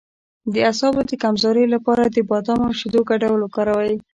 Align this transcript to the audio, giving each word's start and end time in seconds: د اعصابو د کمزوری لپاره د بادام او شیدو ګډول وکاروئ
د 0.53 0.55
اعصابو 0.67 1.01
د 1.09 1.11
کمزوری 1.23 1.65
لپاره 1.75 2.03
د 2.05 2.17
بادام 2.29 2.59
او 2.67 2.71
شیدو 2.79 3.01
ګډول 3.09 3.39
وکاروئ 3.41 3.95